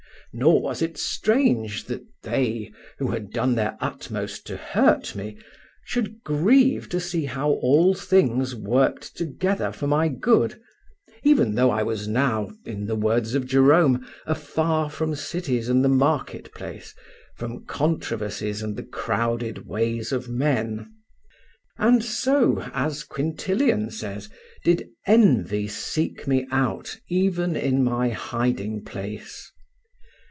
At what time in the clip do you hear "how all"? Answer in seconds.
7.25-7.93